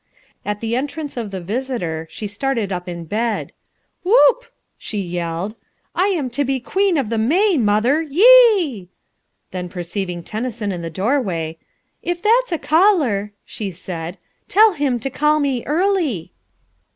At 0.43 0.61
the 0.61 0.75
entrance 0.75 1.15
of 1.15 1.29
the 1.29 1.39
visitor 1.39 2.07
she 2.09 2.25
started 2.25 2.71
up 2.71 2.89
in 2.89 3.05
bed. 3.05 3.53
"Whoop," 4.01 4.51
she 4.75 4.99
yelled, 4.99 5.55
"I 5.93 6.07
am 6.07 6.31
to 6.31 6.43
be 6.43 6.59
Queen 6.59 6.97
of 6.97 7.11
the 7.11 7.19
May, 7.19 7.55
mother, 7.55 8.01
ye 8.01 8.23
e!" 8.57 8.89
Then 9.51 9.69
perceiving 9.69 10.23
Tennyson 10.23 10.71
in 10.71 10.81
the 10.81 10.89
doorway, 10.89 11.59
"If 12.01 12.19
that's 12.19 12.51
a 12.51 12.57
caller," 12.57 13.31
she 13.45 13.69
said, 13.69 14.17
"tell 14.47 14.73
him 14.73 14.99
to 15.01 15.11
call 15.11 15.39
me 15.39 15.63
early." 15.67 16.31